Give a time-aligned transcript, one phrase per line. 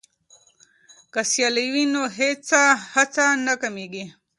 [1.13, 2.01] که سیالي وي نو
[2.93, 4.05] هڅه نه کمېږي.